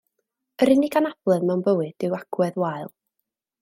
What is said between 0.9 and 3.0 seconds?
anabledd mewn bywyd yw agwedd wael